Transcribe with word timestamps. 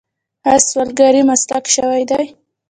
آیا 0.47 0.59
سوالګري 0.69 1.21
مسلک 1.29 1.65
شوی 1.75 2.03
دی؟ 2.09 2.25